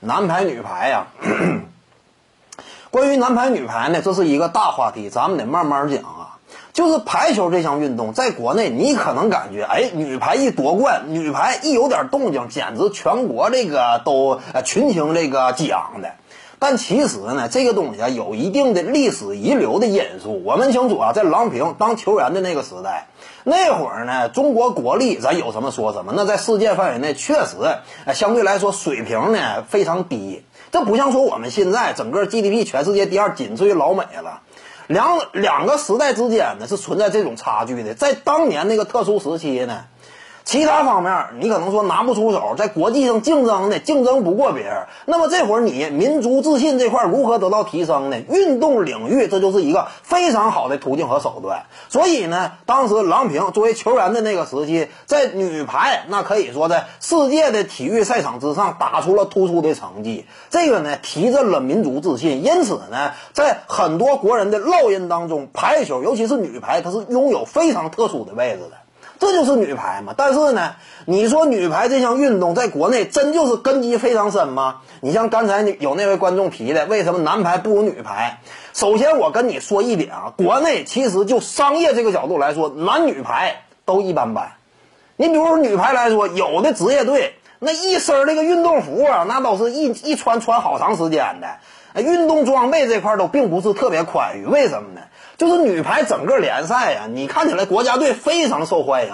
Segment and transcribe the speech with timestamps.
[0.00, 1.06] 男排、女排呀。
[2.90, 6.38] 关于男排、女排呢，这是一个大话题，咱们得慢慢讲啊。
[6.72, 16.12] 就是排球这项运动，在国内你可能感觉，哎，女排一夺冠，女排一有点动静，简直全国这个都群情这个激昂的。
[16.58, 20.42] 但其实呢，这个东西啊，有一定的历史遗留的因素。
[20.44, 23.08] 我们清楚啊，在郎平当球员的那个时代，
[23.44, 26.12] 那会儿呢，中国国力咱有什么说什么。
[26.16, 27.56] 那在世界范围内，确实
[28.04, 30.42] 呃相对来说水平呢非常低。
[30.70, 34.40] 这不像说我们现在整个 GDP 全世界第二，仅次于老美了。
[34.88, 37.94] 两两个时代之间呢是存在这种差距的。
[37.94, 39.84] 在当年那个特殊时期呢，
[40.48, 44.86] 其他方面你可能说拿不出手，在国际上竞争呢竞争不过别人。
[45.04, 48.18] 那么这会儿你民族自信这块如何得到提升呢？
[48.30, 51.66] 运动领域这就是一个非常好的途径和手段。
[51.90, 60.24] 所以呢，当时郎平作为球员的那个时期，在女排那可以说在世界的体育赛场之上打出了突出的成绩。
[60.48, 62.42] 这个呢提振了民族自信。
[62.42, 68.78] 因此呢，在很多国人的烙印当中，排球尤其是女排，它是拥有非常特殊的位置的。
[69.18, 74.82] 这就是女排嘛，但是呢，你说女排这项运动在国内真就是根基非常深吗？
[75.00, 78.40] 你像刚才有那位观众提的，为什么男排不如女排？
[78.74, 84.52] 首先我跟你说一点啊，国内其实就商业这个角度来说，男女排都一般般。
[85.16, 91.56] 你比如说女排来说，有的职业队那一身那个运动服啊，那都是一一穿穿好长时间的，
[91.94, 94.44] 哎运动装备这块都并不是特别宽裕。
[94.44, 95.00] 为什么呢？
[95.36, 99.12] 就是女排整个联赛呀，你看起来国家队非常受欢迎，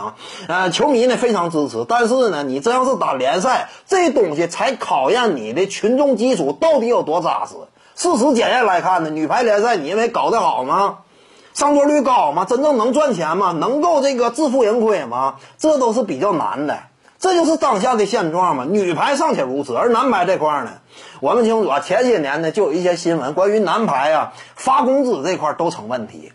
[0.48, 1.84] 呃，球迷呢非常支持。
[1.86, 7.54] 但是呢，你真要是打联赛，这东西才考验你的群众基础到底有多扎实。
[7.94, 10.98] 事实检验来看呢，女排联赛你认为搞得好吗？
[11.52, 12.46] 上座率高吗？
[12.46, 13.52] 真正能赚钱吗？
[13.52, 15.36] 能够这个自负盈亏吗？
[15.58, 16.78] 这都是比较难的。
[17.24, 18.66] 这就是当下的现状嘛。
[18.68, 20.72] 女排尚且如此，而男排这块呢，
[21.20, 21.80] 我们清楚啊。
[21.80, 26.32] 前些年呢，就有一些新闻关于男排啊发工资这块都成问题。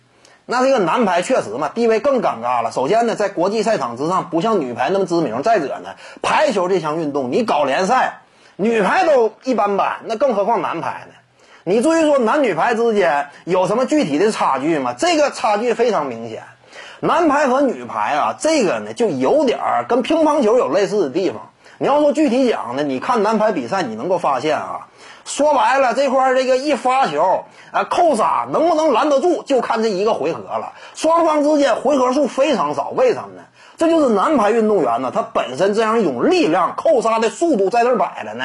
[0.48, 2.72] 那这个男排确实嘛，地位更尴尬了。
[2.72, 5.44] 首先呢，在国际赛场之上不像女排那么知名。
[5.44, 5.89] 再者呢，
[6.23, 8.21] 排球这项运动你搞联赛，
[8.56, 11.14] 女排都一般般，那更何况男排呢？
[11.66, 14.95] 你至于说男女排之间有什么具体的差距吗？
[14.98, 16.42] 这个差距非常明显。
[17.00, 21.50] 男排和女排啊，这个呢就有点儿跟乒乓球有类似的地方。
[21.78, 24.88] 你要说具体讲呢，你看男排比赛，你能够发现啊，
[25.23, 30.73] 说白了这块儿这个一发球啊，扣杀能不能拦得住，就看这一个回合了。
[30.94, 33.44] 双方之间回合数非常少，为什么呢？
[33.78, 38.44] 这就是男排运动员呢，他本身这样一种力量，扣杀的速度在这摆着呢，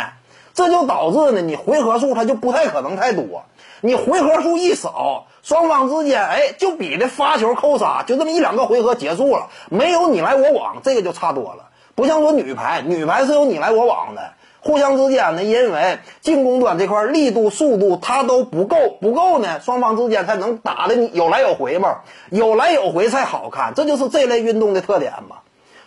[0.55, 3.43] 这就导致呢，你回合数它就不太可能太多。
[3.85, 11.67] 你回合数一少，双方之间哎就比的发球扣杀，就这么一两个回合结束了，没有你来我往，这个就差多了。
[11.95, 21.99] 不像说女排，女排是有你来我往的，互相之间呢，因为进攻端这块力度、速度它都不够，不够呢，双方之间才能打的有来有回嘛，
[22.31, 25.37] 有来有回才好看，这就是这类运动的特点嘛。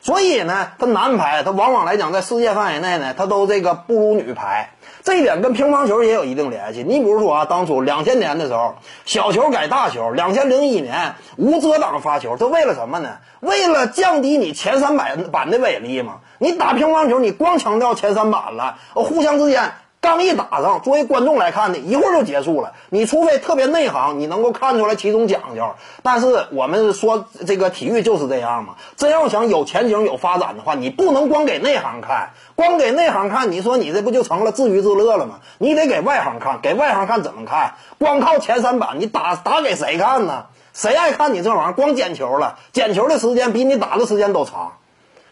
[0.02, 4.70] 所以呢，它男排它往往来讲在世界范围内呢，它都这个不如女排。
[5.08, 6.84] 这一点跟乒乓球也有一定联系。
[6.84, 8.76] 你比如说啊，当初两千年的时候，
[9.06, 13.20] 小球改大球；两千零一年无遮挡发球，这为了什么呢？
[13.40, 16.16] 为了降低你前三板板的威力嘛。
[16.40, 19.72] 你打乒乓球，你光强调前三板了，互相之间。
[20.08, 22.72] 刚一打上，作为观众来看呢，一会儿就结束了。
[22.90, 25.76] 你除非特别内行，你能够看出来其中讲究。
[26.02, 28.76] 但是我们说这个体育就是这样嘛。
[28.96, 35.42] 真要想有前景、有发展的话，你不能光给内行看，光给内行看，你说你这不就成了自娱自乐了吗？
[35.58, 37.74] 你得给外行看，给外行看怎么看？
[38.00, 40.46] 光靠前三板，你打打给谁看呢？
[40.74, 41.74] 谁爱看你这玩意儿？
[41.74, 44.72] 光捡球了，捡球的时间比你打的时间都长。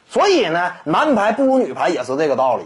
[0.09, 2.65] 所以呢，男排不如女排也是这个道理。